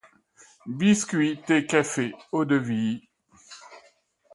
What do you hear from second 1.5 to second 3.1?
Café, eau-de-vie,...